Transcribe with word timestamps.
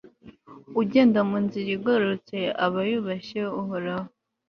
ugenda 0.81 1.19
mu 1.29 1.37
nzira 1.45 1.69
igororotse 1.77 2.37
aba 2.65 2.81
yubashye 2.89 3.41
uhoraho 3.61 4.09